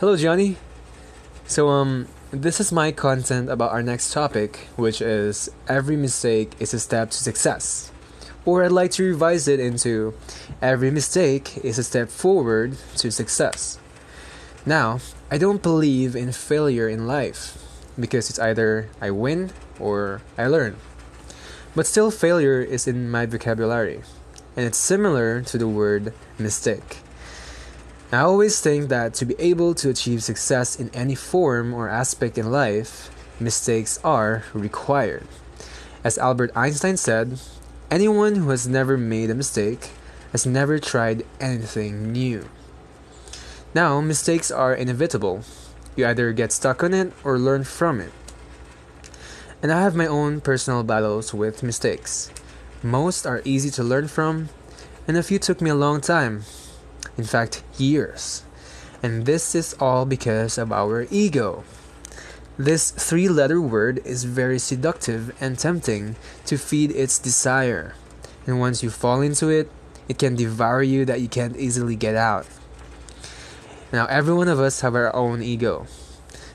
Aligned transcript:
Hello, 0.00 0.16
Gianni. 0.16 0.56
So, 1.46 1.68
um, 1.68 2.08
this 2.32 2.60
is 2.60 2.72
my 2.72 2.90
content 2.90 3.48
about 3.48 3.70
our 3.70 3.82
next 3.82 4.12
topic, 4.12 4.66
which 4.74 5.00
is 5.00 5.48
every 5.68 5.96
mistake 5.96 6.54
is 6.58 6.74
a 6.74 6.80
step 6.80 7.10
to 7.10 7.18
success. 7.18 7.92
Or 8.44 8.64
I'd 8.64 8.72
like 8.72 8.90
to 8.92 9.04
revise 9.04 9.46
it 9.46 9.60
into 9.60 10.14
every 10.60 10.90
mistake 10.90 11.58
is 11.58 11.78
a 11.78 11.84
step 11.84 12.08
forward 12.08 12.78
to 12.96 13.12
success. 13.12 13.78
Now, 14.66 14.98
I 15.30 15.38
don't 15.38 15.62
believe 15.62 16.16
in 16.16 16.32
failure 16.32 16.88
in 16.88 17.06
life 17.06 17.58
because 17.98 18.28
it's 18.28 18.40
either 18.40 18.88
I 19.00 19.10
win 19.10 19.52
or 19.78 20.22
I 20.36 20.48
learn. 20.48 20.76
But 21.76 21.86
still, 21.86 22.10
failure 22.10 22.60
is 22.60 22.88
in 22.88 23.08
my 23.08 23.26
vocabulary, 23.26 24.02
and 24.56 24.66
it's 24.66 24.78
similar 24.78 25.42
to 25.42 25.58
the 25.58 25.68
word 25.68 26.12
mistake. 26.38 26.98
I 28.12 28.18
always 28.18 28.60
think 28.60 28.90
that 28.90 29.14
to 29.14 29.24
be 29.24 29.34
able 29.38 29.74
to 29.76 29.88
achieve 29.88 30.22
success 30.22 30.78
in 30.78 30.90
any 30.90 31.14
form 31.14 31.72
or 31.72 31.88
aspect 31.88 32.36
in 32.36 32.52
life, 32.52 33.08
mistakes 33.40 33.98
are 34.04 34.44
required. 34.52 35.26
As 36.04 36.18
Albert 36.18 36.50
Einstein 36.54 36.98
said, 36.98 37.40
anyone 37.90 38.34
who 38.34 38.50
has 38.50 38.68
never 38.68 38.98
made 38.98 39.30
a 39.30 39.34
mistake 39.34 39.92
has 40.32 40.44
never 40.44 40.78
tried 40.78 41.24
anything 41.40 42.12
new. 42.12 42.50
Now, 43.72 44.02
mistakes 44.02 44.50
are 44.50 44.74
inevitable. 44.74 45.40
You 45.96 46.04
either 46.04 46.34
get 46.34 46.52
stuck 46.52 46.84
on 46.84 46.92
it 46.92 47.14
or 47.24 47.38
learn 47.38 47.64
from 47.64 47.98
it. 47.98 48.12
And 49.62 49.72
I 49.72 49.80
have 49.80 49.96
my 49.96 50.06
own 50.06 50.42
personal 50.42 50.82
battles 50.82 51.32
with 51.32 51.62
mistakes. 51.62 52.30
Most 52.82 53.24
are 53.24 53.40
easy 53.46 53.70
to 53.70 53.82
learn 53.82 54.06
from, 54.06 54.50
and 55.08 55.16
a 55.16 55.22
few 55.22 55.38
took 55.38 55.62
me 55.62 55.70
a 55.70 55.74
long 55.74 56.02
time 56.02 56.44
in 57.16 57.24
fact, 57.24 57.62
years. 57.78 58.42
And 59.02 59.26
this 59.26 59.54
is 59.54 59.74
all 59.80 60.04
because 60.04 60.58
of 60.58 60.72
our 60.72 61.06
ego. 61.10 61.64
This 62.58 62.90
three 62.90 63.28
letter 63.28 63.60
word 63.60 64.00
is 64.04 64.24
very 64.24 64.58
seductive 64.58 65.34
and 65.40 65.58
tempting 65.58 66.16
to 66.46 66.58
feed 66.58 66.90
its 66.92 67.18
desire. 67.18 67.94
And 68.46 68.60
once 68.60 68.82
you 68.82 68.90
fall 68.90 69.20
into 69.20 69.48
it, 69.48 69.70
it 70.08 70.18
can 70.18 70.36
devour 70.36 70.82
you 70.82 71.04
that 71.06 71.20
you 71.20 71.28
can't 71.28 71.56
easily 71.56 71.96
get 71.96 72.14
out. 72.14 72.46
Now, 73.92 74.06
every 74.06 74.34
one 74.34 74.48
of 74.48 74.60
us 74.60 74.80
have 74.80 74.94
our 74.94 75.14
own 75.14 75.42
ego. 75.42 75.86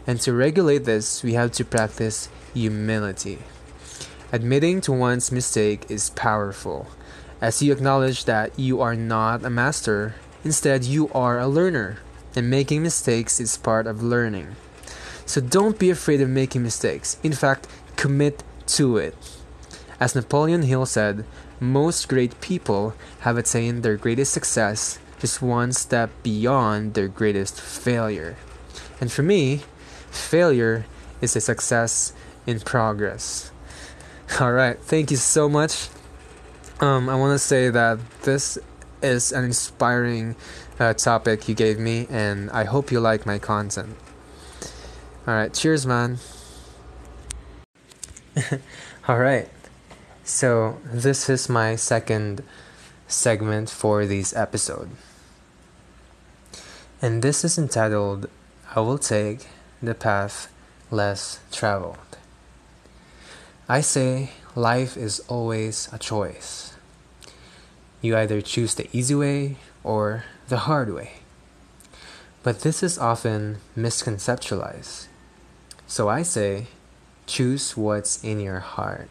And 0.05 0.19
to 0.21 0.33
regulate 0.33 0.85
this, 0.85 1.23
we 1.23 1.33
have 1.33 1.51
to 1.53 1.65
practice 1.65 2.29
humility. 2.53 3.39
Admitting 4.31 4.81
to 4.81 4.91
one's 4.91 5.31
mistake 5.31 5.89
is 5.89 6.09
powerful, 6.11 6.87
as 7.41 7.61
you 7.61 7.71
acknowledge 7.71 8.25
that 8.25 8.57
you 8.57 8.81
are 8.81 8.95
not 8.95 9.43
a 9.43 9.49
master 9.49 10.15
Instead, 10.47 10.85
you 10.85 11.09
are 11.13 11.37
a 11.39 11.45
learner, 11.45 11.97
and 12.33 12.49
making 12.49 12.81
mistakes 12.81 13.37
is 13.37 13.57
part 13.57 13.85
of 13.85 14.01
learning. 14.01 14.55
So 15.25 15.41
don't 15.41 15.77
be 15.77 15.89
afraid 15.89 16.21
of 16.21 16.29
making 16.29 16.63
mistakes. 16.63 17.17
In 17.21 17.33
fact, 17.33 17.67
commit 17.97 18.43
to 18.77 18.95
it. 18.95 19.13
As 19.99 20.15
Napoleon 20.15 20.61
Hill 20.61 20.85
said, 20.85 21.25
most 21.59 22.07
great 22.07 22.39
people 22.39 22.93
have 23.27 23.37
attained 23.37 23.83
their 23.83 23.97
greatest 23.97 24.31
success 24.31 24.99
just 25.19 25.41
one 25.41 25.73
step 25.73 26.11
beyond 26.23 26.93
their 26.93 27.09
greatest 27.09 27.59
failure. 27.59 28.37
And 29.01 29.11
for 29.11 29.23
me, 29.23 29.63
failure 30.09 30.85
is 31.19 31.35
a 31.35 31.41
success 31.41 32.13
in 32.45 32.61
progress. 32.61 33.51
All 34.39 34.53
right, 34.53 34.79
thank 34.79 35.11
you 35.11 35.17
so 35.17 35.49
much. 35.49 35.89
Um, 36.79 37.09
I 37.09 37.15
want 37.15 37.35
to 37.35 37.39
say 37.39 37.69
that 37.69 37.99
this 38.21 38.57
is 39.01 39.31
an 39.31 39.45
inspiring 39.45 40.35
uh, 40.79 40.93
topic 40.93 41.47
you 41.47 41.55
gave 41.55 41.79
me, 41.79 42.07
and 42.09 42.49
I 42.51 42.63
hope 42.65 42.91
you 42.91 42.99
like 42.99 43.25
my 43.25 43.39
content. 43.39 43.95
Alright, 45.27 45.53
cheers, 45.53 45.85
man. 45.85 46.19
Alright, 49.09 49.49
so 50.23 50.77
this 50.85 51.29
is 51.29 51.49
my 51.49 51.75
second 51.75 52.43
segment 53.07 53.69
for 53.69 54.05
this 54.05 54.35
episode. 54.35 54.89
And 57.01 57.21
this 57.21 57.43
is 57.43 57.57
entitled 57.57 58.29
I 58.75 58.79
Will 58.81 58.97
Take 58.97 59.47
the 59.81 59.93
Path 59.93 60.51
Less 60.91 61.39
Traveled. 61.51 61.97
I 63.69 63.81
say 63.81 64.31
life 64.55 64.95
is 64.95 65.19
always 65.27 65.89
a 65.91 65.97
choice. 65.97 66.76
You 68.01 68.15
either 68.15 68.41
choose 68.41 68.75
the 68.75 68.87
easy 68.93 69.15
way 69.15 69.57
or 69.83 70.23
the 70.47 70.57
hard 70.57 70.93
way. 70.93 71.13
But 72.43 72.61
this 72.61 72.83
is 72.83 72.97
often 72.97 73.57
misconceptualized. 73.75 75.07
So 75.87 76.07
I 76.07 76.21
say, 76.21 76.67
choose 77.25 77.75
what's 77.75 78.23
in 78.23 78.39
your 78.39 78.59
heart. 78.59 79.09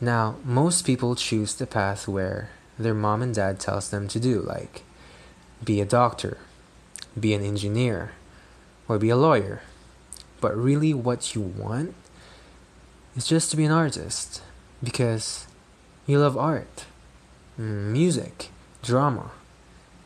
Now, 0.00 0.36
most 0.44 0.86
people 0.86 1.14
choose 1.14 1.54
the 1.54 1.66
path 1.66 2.08
where 2.08 2.50
their 2.78 2.94
mom 2.94 3.20
and 3.20 3.34
dad 3.34 3.60
tells 3.60 3.90
them 3.90 4.08
to 4.08 4.20
do, 4.20 4.40
like 4.40 4.82
be 5.62 5.80
a 5.80 5.84
doctor, 5.84 6.38
be 7.18 7.34
an 7.34 7.42
engineer, 7.42 8.12
or 8.88 8.98
be 8.98 9.10
a 9.10 9.16
lawyer. 9.16 9.60
But 10.40 10.56
really, 10.56 10.94
what 10.94 11.34
you 11.34 11.42
want 11.42 11.94
is 13.14 13.26
just 13.26 13.50
to 13.50 13.56
be 13.56 13.64
an 13.64 13.72
artist 13.72 14.40
because 14.82 15.46
you 16.06 16.18
love 16.18 16.38
art 16.38 16.86
music, 17.60 18.48
drama, 18.82 19.30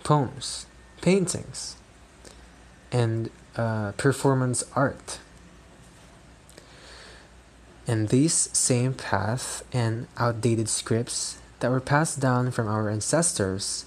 poems, 0.03 0.67
paintings, 1.01 1.77
and 2.91 3.31
uh, 3.57 3.93
performance 3.93 4.65
art. 4.75 5.21
And 7.87 8.09
these 8.09 8.35
same 8.35 8.95
path 8.95 9.63
and 9.73 10.09
outdated 10.17 10.69
scripts 10.69 11.39
that 11.61 11.71
were 11.71 11.81
passed 11.81 12.19
down 12.19 12.51
from 12.51 12.67
our 12.67 12.91
ancestors 12.91 13.85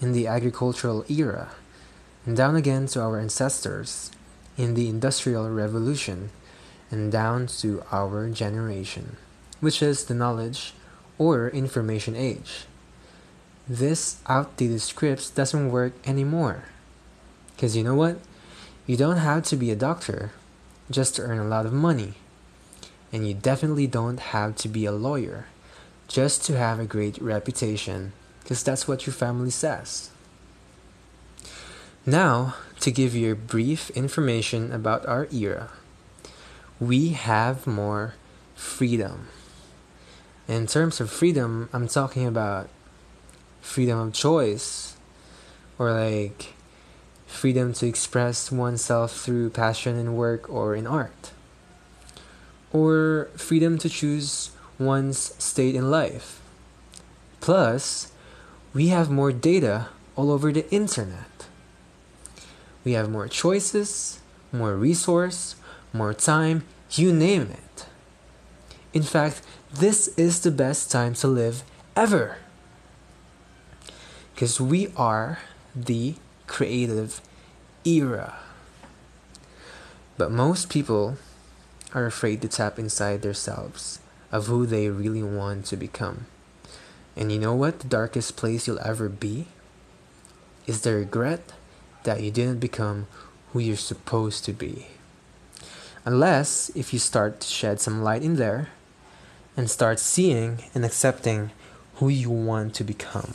in 0.00 0.12
the 0.12 0.26
agricultural 0.26 1.04
era 1.08 1.50
and 2.24 2.34
down 2.36 2.56
again 2.56 2.86
to 2.86 3.02
our 3.02 3.18
ancestors 3.18 4.10
in 4.56 4.74
the 4.74 4.88
Industrial 4.88 5.50
Revolution 5.50 6.30
and 6.90 7.12
down 7.12 7.46
to 7.46 7.82
our 7.92 8.30
generation, 8.30 9.16
which 9.60 9.82
is 9.82 10.04
the 10.04 10.14
knowledge 10.14 10.72
or 11.18 11.50
information 11.50 12.16
age 12.16 12.66
this 13.68 14.20
outdated 14.26 14.80
scripts 14.80 15.30
doesn't 15.30 15.70
work 15.70 15.92
anymore. 16.06 16.64
Because 17.54 17.76
you 17.76 17.84
know 17.84 17.94
what? 17.94 18.18
You 18.86 18.96
don't 18.96 19.18
have 19.18 19.44
to 19.44 19.56
be 19.56 19.70
a 19.70 19.76
doctor 19.76 20.32
just 20.90 21.16
to 21.16 21.22
earn 21.22 21.38
a 21.38 21.44
lot 21.44 21.66
of 21.66 21.72
money. 21.72 22.14
And 23.12 23.26
you 23.26 23.34
definitely 23.34 23.86
don't 23.86 24.18
have 24.18 24.56
to 24.56 24.68
be 24.68 24.84
a 24.84 24.92
lawyer 24.92 25.46
just 26.08 26.44
to 26.44 26.58
have 26.58 26.78
a 26.78 26.84
great 26.84 27.20
reputation, 27.22 28.12
because 28.42 28.62
that's 28.62 28.86
what 28.86 29.06
your 29.06 29.14
family 29.14 29.50
says. 29.50 30.10
Now, 32.04 32.56
to 32.80 32.90
give 32.90 33.14
you 33.14 33.32
a 33.32 33.36
brief 33.36 33.90
information 33.90 34.72
about 34.72 35.06
our 35.06 35.28
era, 35.32 35.70
we 36.80 37.10
have 37.10 37.66
more 37.66 38.14
freedom. 38.56 39.28
In 40.48 40.66
terms 40.66 41.00
of 41.00 41.10
freedom, 41.10 41.68
I'm 41.72 41.86
talking 41.86 42.26
about 42.26 42.68
freedom 43.62 43.98
of 43.98 44.12
choice 44.12 44.96
or 45.78 45.92
like 45.92 46.52
freedom 47.26 47.72
to 47.72 47.86
express 47.86 48.52
oneself 48.52 49.18
through 49.18 49.48
passion 49.48 49.96
in 49.96 50.14
work 50.14 50.50
or 50.50 50.74
in 50.74 50.86
art 50.86 51.32
or 52.70 53.30
freedom 53.34 53.78
to 53.78 53.88
choose 53.88 54.50
one's 54.78 55.34
state 55.42 55.74
in 55.74 55.90
life. 55.90 56.40
Plus 57.40 58.12
we 58.74 58.88
have 58.88 59.10
more 59.10 59.32
data 59.32 59.88
all 60.16 60.30
over 60.30 60.52
the 60.52 60.70
internet. 60.70 61.48
We 62.84 62.92
have 62.92 63.08
more 63.08 63.28
choices 63.28 64.20
more 64.52 64.76
resource 64.76 65.56
more 65.94 66.12
time 66.12 66.64
you 66.90 67.12
name 67.12 67.42
it. 67.50 67.86
In 68.92 69.02
fact 69.02 69.40
this 69.72 70.08
is 70.18 70.40
the 70.40 70.50
best 70.50 70.90
time 70.90 71.14
to 71.14 71.28
live 71.28 71.64
ever 71.96 72.36
because 74.42 74.60
we 74.60 74.88
are 74.96 75.38
the 75.72 76.16
creative 76.48 77.20
era. 77.84 78.34
But 80.18 80.32
most 80.32 80.68
people 80.68 81.16
are 81.94 82.06
afraid 82.06 82.42
to 82.42 82.48
tap 82.48 82.76
inside 82.76 83.22
themselves 83.22 84.00
of 84.32 84.48
who 84.48 84.66
they 84.66 84.88
really 84.88 85.22
want 85.22 85.66
to 85.66 85.76
become. 85.76 86.26
And 87.14 87.30
you 87.30 87.38
know 87.38 87.54
what 87.54 87.78
the 87.78 87.86
darkest 87.86 88.36
place 88.36 88.66
you'll 88.66 88.80
ever 88.80 89.08
be? 89.08 89.46
Is 90.66 90.80
the 90.80 90.94
regret 90.94 91.52
that 92.02 92.20
you 92.20 92.32
didn't 92.32 92.58
become 92.58 93.06
who 93.52 93.60
you're 93.60 93.76
supposed 93.76 94.44
to 94.46 94.52
be. 94.52 94.88
Unless 96.04 96.72
if 96.74 96.92
you 96.92 96.98
start 96.98 97.38
to 97.42 97.46
shed 97.46 97.80
some 97.80 98.02
light 98.02 98.24
in 98.24 98.34
there 98.34 98.70
and 99.56 99.70
start 99.70 100.00
seeing 100.00 100.64
and 100.74 100.84
accepting 100.84 101.52
who 101.98 102.08
you 102.08 102.28
want 102.28 102.74
to 102.74 102.82
become. 102.82 103.34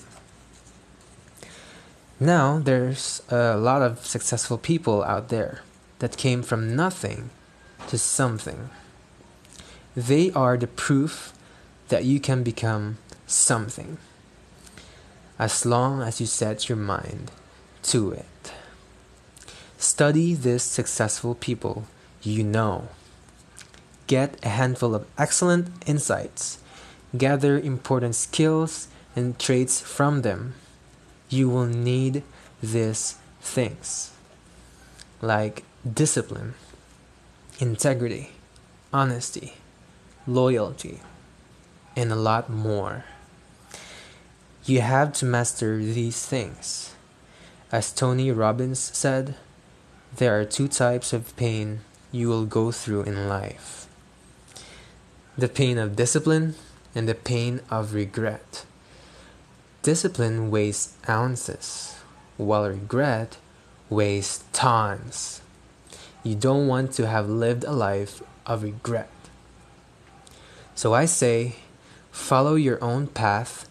Now, 2.19 2.59
there's 2.59 3.21
a 3.29 3.57
lot 3.57 3.81
of 3.81 4.05
successful 4.05 4.57
people 4.57 5.03
out 5.03 5.29
there 5.29 5.61
that 5.99 6.17
came 6.17 6.41
from 6.41 6.75
nothing 6.75 7.29
to 7.89 7.97
something. 7.97 8.69
They 9.95 10.31
are 10.31 10.57
the 10.57 10.67
proof 10.67 11.33
that 11.89 12.05
you 12.05 12.19
can 12.19 12.43
become 12.43 12.97
something 13.27 13.97
as 15.39 15.65
long 15.65 16.01
as 16.01 16.19
you 16.19 16.25
set 16.25 16.67
your 16.67 16.77
mind 16.77 17.31
to 17.83 18.11
it. 18.11 18.51
Study 19.77 20.33
these 20.33 20.63
successful 20.63 21.35
people 21.35 21.85
you 22.23 22.43
know. 22.43 22.89
Get 24.07 24.37
a 24.43 24.49
handful 24.49 24.95
of 24.95 25.05
excellent 25.17 25.67
insights. 25.85 26.59
Gather 27.15 27.59
important 27.59 28.15
skills 28.15 28.87
and 29.15 29.37
traits 29.37 29.81
from 29.81 30.21
them. 30.21 30.55
You 31.29 31.49
will 31.49 31.65
need 31.65 32.23
these 32.61 33.17
things 33.41 34.11
like 35.21 35.63
discipline, 35.83 36.53
integrity, 37.59 38.31
honesty, 38.93 39.53
loyalty, 40.25 40.99
and 41.95 42.11
a 42.11 42.15
lot 42.15 42.49
more. 42.49 43.05
You 44.65 44.81
have 44.81 45.13
to 45.13 45.25
master 45.25 45.77
these 45.77 46.25
things. 46.25 46.93
As 47.71 47.91
Tony 47.91 48.31
Robbins 48.31 48.79
said, 48.79 49.35
there 50.15 50.39
are 50.39 50.45
two 50.45 50.67
types 50.67 51.13
of 51.13 51.35
pain 51.35 51.81
you 52.11 52.29
will 52.29 52.45
go 52.45 52.71
through 52.71 53.03
in 53.03 53.27
life 53.27 53.87
the 55.37 55.47
pain 55.47 55.77
of 55.77 55.95
discipline 55.95 56.55
and 56.95 57.07
the 57.07 57.13
pain 57.13 57.61
of 57.69 57.93
regret. 57.93 58.65
Discipline 59.87 60.51
weighs 60.51 60.97
ounces, 61.07 61.95
while 62.35 62.67
regret 62.67 63.37
weighs 63.89 64.43
tons. 64.51 65.39
You 66.23 66.35
don't 66.35 66.67
want 66.67 66.91
to 66.95 67.07
have 67.07 67.29
lived 67.29 67.63
a 67.63 67.71
life 67.71 68.21
of 68.45 68.63
regret. 68.63 69.09
So 70.75 70.93
I 70.93 71.05
say, 71.05 71.55
follow 72.11 72.55
your 72.55 72.83
own 72.83 73.07
path 73.07 73.69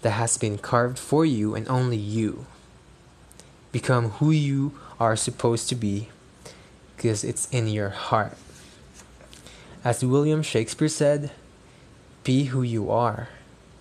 that 0.00 0.18
has 0.18 0.36
been 0.36 0.58
carved 0.58 0.98
for 0.98 1.24
you 1.24 1.54
and 1.54 1.68
only 1.68 1.96
you. 1.96 2.46
Become 3.70 4.18
who 4.18 4.32
you 4.32 4.72
are 4.98 5.14
supposed 5.14 5.68
to 5.68 5.76
be 5.76 6.08
because 6.96 7.22
it's 7.22 7.46
in 7.52 7.68
your 7.68 7.90
heart. 7.90 8.36
As 9.84 10.04
William 10.04 10.42
Shakespeare 10.42 10.88
said, 10.88 11.30
be 12.24 12.46
who 12.46 12.62
you 12.62 12.90
are, 12.90 13.28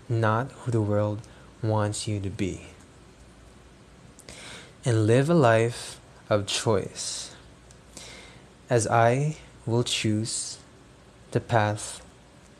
not 0.07 0.51
who 0.51 0.69
the 0.69 0.79
world 0.79 1.21
wants 1.61 2.07
you 2.07 2.19
to 2.19 2.29
be. 2.29 2.67
And 4.83 5.05
live 5.05 5.29
a 5.29 5.33
life 5.33 5.99
of 6.29 6.47
choice, 6.47 7.35
as 8.69 8.87
I 8.87 9.37
will 9.65 9.83
choose 9.83 10.57
the 11.31 11.39
path 11.39 12.01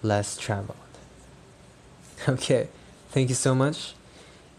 less 0.01 0.38
traveled. 0.38 0.77
Okay. 2.30 2.68
Thank 3.12 3.27
you 3.27 3.36
so 3.36 3.53
much, 3.53 3.94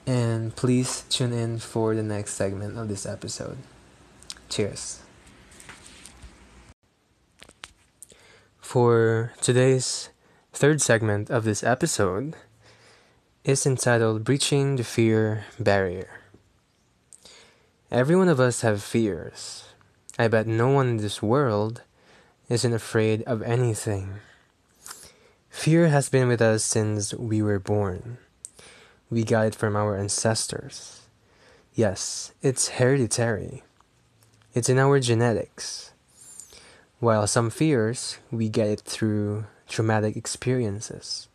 and 0.07 0.55
please 0.55 1.05
tune 1.09 1.33
in 1.33 1.59
for 1.59 1.95
the 1.95 2.03
next 2.03 2.35
segment 2.35 2.77
of 2.77 2.89
this 2.89 3.07
episode. 3.07 3.57
Cheers. 4.51 5.01
For 8.61 9.33
today's 9.41 10.11
third 10.53 10.83
segment 10.83 11.31
of 11.31 11.45
this 11.45 11.65
episode 11.65 12.35
is 13.45 13.67
entitled 13.67 14.25
Breaching 14.25 14.77
the 14.77 14.85
Fear 14.85 15.45
Barrier. 15.59 16.21
Every 17.91 18.17
one 18.17 18.29
of 18.29 18.41
us 18.41 18.61
have 18.63 18.83
fears. 18.83 19.65
I 20.19 20.29
bet 20.29 20.47
no 20.47 20.69
one 20.69 20.89
in 20.89 20.97
this 20.99 21.23
world 21.23 21.83
isn't 22.49 22.73
afraid 22.73 23.23
of 23.23 23.43
anything. 23.43 24.15
Fear 25.51 25.89
has 25.89 26.09
been 26.09 26.29
with 26.29 26.41
us 26.41 26.65
since 26.65 27.13
we 27.15 27.43
were 27.43 27.59
born 27.59 28.19
we 29.13 29.25
got 29.25 29.47
it 29.47 29.55
from 29.55 29.77
our 29.77 29.99
ancestors. 29.99 31.03
Yes, 31.75 32.33
it's 32.41 32.81
hereditary. 32.81 33.63
It's 34.55 34.71
in 34.71 34.79
our 34.79 35.01
genetics. 35.01 35.93
While 36.99 37.27
some 37.27 37.51
fears, 37.51 38.17
we 38.31 38.49
get 38.49 38.69
it 38.69 38.81
through 38.81 39.45
traumatic 39.69 40.17
experiences, 40.17 41.29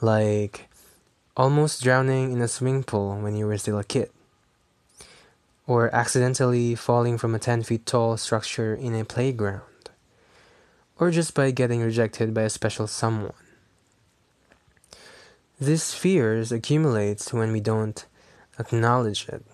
like 0.00 0.68
almost 1.36 1.82
drowning 1.82 2.32
in 2.32 2.40
a 2.40 2.48
swimming 2.48 2.84
pool 2.84 3.16
when 3.18 3.36
you 3.36 3.46
were 3.46 3.58
still 3.58 3.78
a 3.78 3.84
kid, 3.84 4.10
or 5.66 5.94
accidentally 5.94 6.74
falling 6.74 7.18
from 7.18 7.34
a 7.34 7.38
10 7.38 7.62
feet 7.62 7.86
tall 7.86 8.16
structure 8.16 8.74
in 8.74 8.94
a 8.94 9.04
playground, 9.04 9.90
or 10.98 11.10
just 11.10 11.34
by 11.34 11.50
getting 11.50 11.82
rejected 11.82 12.32
by 12.32 12.42
a 12.42 12.50
special 12.50 12.86
someone. 12.86 13.32
These 15.60 15.94
fears 15.94 16.52
accumulate 16.52 17.22
when 17.32 17.52
we 17.52 17.60
don't 17.60 18.04
acknowledge 18.58 19.28
it. 19.28 19.44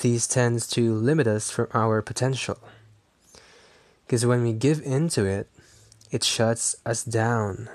These 0.00 0.26
tends 0.26 0.66
to 0.68 0.94
limit 0.94 1.26
us 1.26 1.50
from 1.50 1.68
our 1.74 2.02
potential. 2.02 2.58
Because 4.06 4.24
when 4.24 4.42
we 4.42 4.52
give 4.52 4.80
in 4.82 5.08
to 5.10 5.24
it, 5.24 5.48
it 6.10 6.22
shuts 6.22 6.76
us 6.86 7.02
down. 7.02 7.68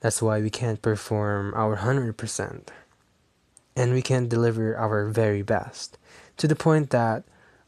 That's 0.00 0.22
why 0.22 0.40
we 0.40 0.50
can't 0.50 0.82
perform 0.82 1.54
our 1.54 1.78
100%. 1.78 2.68
And 3.74 3.92
we 3.92 4.02
can't 4.02 4.28
deliver 4.28 4.76
our 4.76 5.06
very 5.06 5.42
best 5.42 5.98
to 6.36 6.48
the 6.48 6.56
point 6.56 6.90
that 6.90 7.24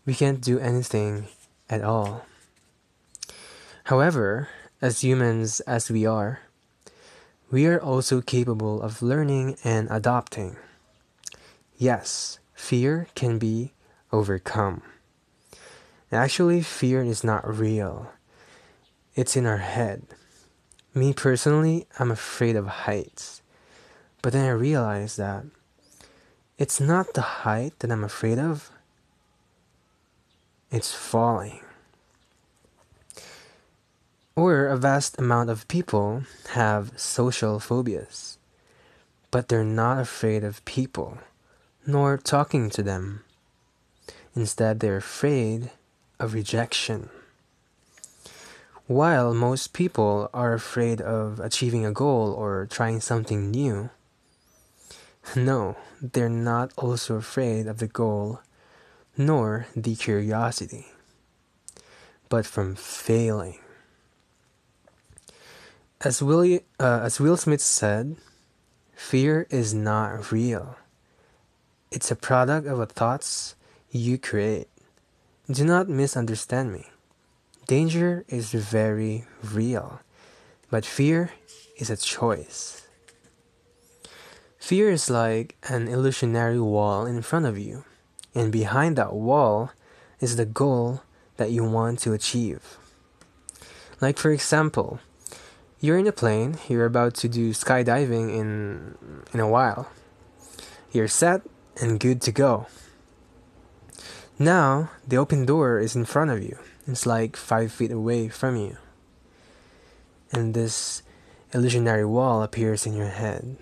we 0.07 0.15
can't 0.15 0.41
do 0.41 0.59
anything 0.59 1.29
at 1.69 1.83
all. 1.83 2.25
However, 3.85 4.49
as 4.81 5.03
humans 5.03 5.61
as 5.61 5.91
we 5.91 6.07
are, 6.07 6.41
we 7.51 7.67
are 7.67 7.81
also 7.81 8.21
capable 8.21 8.83
of 8.83 9.03
learning 9.03 9.57
and 9.65 9.89
adopting. 9.91 10.57
Yes, 11.77 12.39
fear 12.55 13.09
can 13.15 13.39
be 13.39 13.73
overcome. 14.13 14.83
Actually, 16.13 16.63
fear 16.63 17.03
is 17.03 17.25
not 17.25 17.49
real, 17.49 18.13
it's 19.15 19.37
in 19.37 19.47
our 19.47 19.59
head. 19.59 20.03
Me 20.95 21.13
personally, 21.13 21.87
I'm 21.99 22.11
afraid 22.11 22.57
of 22.57 22.67
heights. 22.67 23.43
But 24.23 24.33
then 24.33 24.45
I 24.45 24.51
realized 24.51 25.19
that 25.19 25.45
it's 26.59 26.81
not 26.81 27.15
the 27.15 27.45
height 27.45 27.79
that 27.79 27.93
I'm 27.93 28.03
afraid 28.03 28.39
of, 28.39 28.71
it's 30.71 30.93
falling. 30.93 31.61
Or 34.35 34.67
a 34.67 34.77
vast 34.77 35.19
amount 35.19 35.51
of 35.51 35.69
people 35.69 36.25
have 36.51 36.99
social 36.99 37.61
phobias, 37.61 38.39
but 39.31 39.49
they're 39.49 39.65
not 39.65 40.01
afraid 40.01 40.43
of 40.43 40.65
people, 40.65 41.19
nor 41.87 42.19
talking 42.19 42.71
to 42.71 42.83
them. 42.83 43.25
Instead, 44.35 44.81
they're 44.81 44.97
afraid 44.97 45.71
of 46.19 46.35
rejection. 46.35 47.09
While 48.89 49.35
most 49.35 49.75
people 49.75 50.31
are 50.33 50.55
afraid 50.55 51.03
of 51.03 51.41
achieving 51.41 51.85
a 51.85 51.93
goal 51.93 52.33
or 52.33 52.67
trying 52.71 53.03
something 53.03 53.51
new, 53.51 53.91
no, 55.37 55.77
they're 56.01 56.31
not 56.31 56.73
also 56.75 57.17
afraid 57.17 57.67
of 57.67 57.81
the 57.81 57.87
goal 57.87 58.41
nor 59.15 59.67
the 59.77 59.95
curiosity, 59.95 60.87
but 62.31 62.47
from 62.47 62.77
failing. 62.77 63.59
As 66.01 66.23
Will, 66.23 66.61
uh, 66.81 67.01
as 67.03 67.21
Will 67.21 67.37
Smith 67.37 67.61
said, 67.61 68.17
fear 68.97 69.47
is 69.51 69.75
not 69.75 70.33
real. 70.33 70.79
It's 71.91 72.11
a 72.11 72.17
product 72.17 72.67
of 72.67 72.79
the 72.79 72.87
thoughts 72.87 73.55
you 73.91 74.17
create. 74.17 74.69
Do 75.51 75.67
not 75.67 75.91
misunderstand 75.91 76.73
me. 76.73 76.87
Danger 77.69 78.25
is 78.29 78.53
very 78.53 79.27
real, 79.45 80.01
but 80.71 80.87
fear 80.87 81.33
is 81.77 81.91
a 81.91 81.99
choice. 81.99 82.89
Fear 84.59 84.89
is 84.89 85.11
like 85.11 85.55
an 85.69 85.87
illusionary 85.87 86.59
wall 86.59 87.05
in 87.05 87.21
front 87.21 87.45
of 87.45 87.59
you, 87.59 87.85
and 88.35 88.51
behind 88.51 88.97
that 88.97 89.13
wall 89.13 89.71
is 90.19 90.37
the 90.37 90.47
goal 90.47 91.03
that 91.37 91.51
you 91.51 91.63
want 91.63 91.99
to 91.99 92.15
achieve. 92.15 92.79
Like, 94.01 94.17
for 94.17 94.31
example, 94.31 95.01
you're 95.79 95.99
in 95.99 96.07
a 96.07 96.13
plane, 96.13 96.57
you're 96.71 96.87
about 96.87 97.17
to 97.17 97.29
do 97.29 97.53
skydiving 97.53 98.33
in 98.33 98.97
in 99.35 99.41
a 99.41 99.49
while. 99.49 99.93
You're 100.91 101.07
set 101.07 101.43
and 101.83 102.01
good 102.01 102.23
to 102.23 102.33
go. 102.33 102.67
Now, 104.39 104.89
the 105.07 105.19
open 105.19 105.45
door 105.45 105.79
is 105.79 105.95
in 105.95 106.07
front 106.07 106.31
of 106.31 106.43
you. 106.43 106.57
It's 106.89 107.05
like 107.05 107.37
five 107.37 107.71
feet 107.71 107.93
away 107.93 108.29
from 108.29 108.57
you. 108.57 108.79
And 110.33 110.55
this 110.55 111.03
illusionary 111.53 112.07
wall 112.07 112.43
appears 112.43 112.87
in 112.87 112.95
your 112.95 113.09
head, 113.09 113.59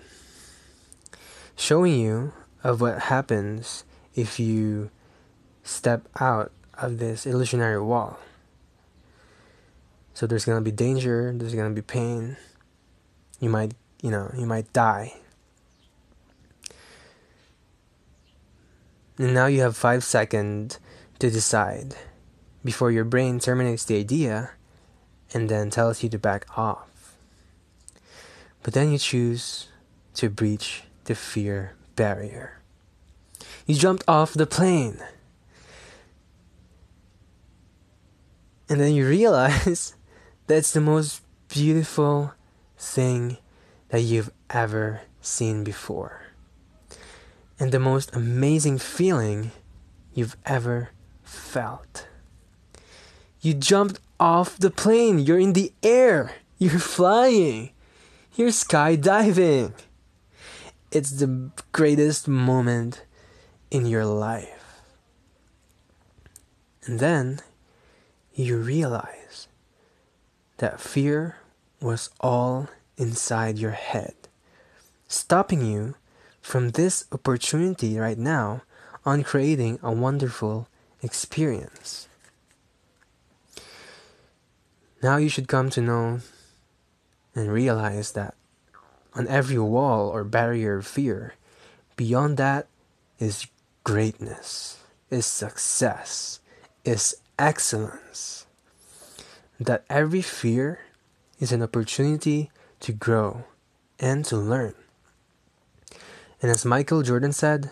showing 1.57 1.99
you 1.99 2.31
of 2.63 2.79
what 2.79 2.99
happens 3.11 3.83
if 4.15 4.39
you 4.39 4.91
step 5.61 6.07
out 6.21 6.53
of 6.75 6.99
this 6.99 7.25
illusionary 7.25 7.81
wall. 7.81 8.17
So 10.13 10.25
there's 10.25 10.45
gonna 10.45 10.61
be 10.61 10.71
danger, 10.71 11.33
there's 11.35 11.53
gonna 11.53 11.75
be 11.75 11.81
pain. 11.81 12.37
You 13.41 13.49
might, 13.49 13.73
you 14.01 14.09
know, 14.09 14.31
you 14.37 14.45
might 14.45 14.71
die. 14.71 15.17
And 19.17 19.33
now 19.33 19.47
you 19.47 19.61
have 19.61 19.75
five 19.75 20.05
seconds 20.05 20.79
to 21.19 21.29
decide 21.29 21.95
before 22.63 22.91
your 22.91 23.03
brain 23.03 23.39
terminates 23.39 23.85
the 23.85 23.99
idea 23.99 24.51
and 25.33 25.49
then 25.49 25.69
tells 25.69 26.03
you 26.03 26.09
to 26.09 26.19
back 26.19 26.45
off. 26.57 27.15
But 28.63 28.73
then 28.73 28.91
you 28.91 28.97
choose 28.97 29.67
to 30.15 30.29
breach 30.29 30.83
the 31.05 31.15
fear 31.15 31.73
barrier. 31.95 32.59
You 33.65 33.75
jumped 33.75 34.03
off 34.07 34.33
the 34.33 34.47
plane. 34.47 34.99
And 38.69 38.81
then 38.81 38.93
you 38.93 39.07
realize 39.07 39.95
that's 40.47 40.71
the 40.71 40.81
most 40.81 41.21
beautiful 41.47 42.33
thing 42.77 43.37
that 43.89 44.01
you've 44.01 44.31
ever 44.49 45.01
seen 45.21 45.63
before. 45.63 46.23
And 47.59 47.71
the 47.71 47.79
most 47.79 48.13
amazing 48.15 48.77
feeling 48.77 49.51
you've 50.13 50.37
ever 50.45 50.89
felt. 51.23 52.07
You 53.47 53.53
jumped 53.53 54.01
off 54.19 54.57
the 54.57 54.69
plane. 54.69 55.19
You're 55.19 55.39
in 55.39 55.53
the 55.53 55.71
air. 55.81 56.33
You're 56.57 56.79
flying. 56.79 57.69
You're 58.35 58.49
skydiving. 58.49 59.71
It's 60.91 61.11
the 61.11 61.51
greatest 61.71 62.27
moment 62.27 63.05
in 63.71 63.85
your 63.85 64.03
life. 64.03 64.81
And 66.83 66.99
then 66.99 67.39
you 68.35 68.57
realize 68.57 69.47
that 70.57 70.81
fear 70.81 71.37
was 71.79 72.09
all 72.19 72.67
inside 72.97 73.57
your 73.57 73.79
head, 73.79 74.15
stopping 75.07 75.61
you 75.61 75.95
from 76.41 76.71
this 76.71 77.05
opportunity 77.13 77.97
right 77.97 78.17
now 78.17 78.63
on 79.05 79.23
creating 79.23 79.79
a 79.81 79.93
wonderful 79.93 80.67
experience. 81.01 82.09
Now 85.01 85.17
you 85.17 85.29
should 85.29 85.47
come 85.47 85.69
to 85.71 85.81
know 85.81 86.19
and 87.35 87.51
realize 87.51 88.13
that 88.13 88.33
on 89.13 89.27
every 89.27 89.59
wall 89.59 90.09
or 90.09 90.23
barrier 90.23 90.77
of 90.77 90.87
fear, 90.87 91.35
beyond 91.95 92.37
that 92.37 92.67
is 93.19 93.47
greatness, 93.83 94.79
is 95.09 95.25
success, 95.25 96.39
is 96.83 97.15
excellence. 97.37 98.45
That 99.59 99.85
every 99.89 100.21
fear 100.21 100.79
is 101.39 101.51
an 101.51 101.61
opportunity 101.61 102.51
to 102.81 102.91
grow 102.91 103.45
and 103.99 104.25
to 104.25 104.37
learn. 104.37 104.75
And 106.41 106.51
as 106.51 106.65
Michael 106.65 107.01
Jordan 107.01 107.33
said, 107.33 107.71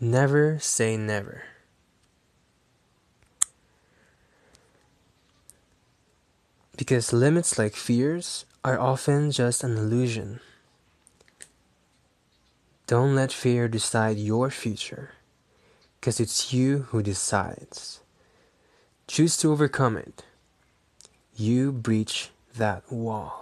never 0.00 0.58
say 0.60 0.96
never. 0.96 1.44
Because 6.82 7.12
limits 7.12 7.60
like 7.60 7.76
fears 7.76 8.44
are 8.64 8.76
often 8.76 9.30
just 9.30 9.62
an 9.62 9.76
illusion. 9.76 10.40
Don't 12.88 13.14
let 13.14 13.30
fear 13.30 13.68
decide 13.68 14.16
your 14.16 14.50
future, 14.50 15.14
because 16.00 16.18
it's 16.18 16.52
you 16.52 16.88
who 16.90 17.00
decides. 17.00 18.00
Choose 19.06 19.36
to 19.36 19.52
overcome 19.52 19.96
it. 19.96 20.24
You 21.36 21.70
breach 21.70 22.30
that 22.56 22.82
wall. 22.90 23.41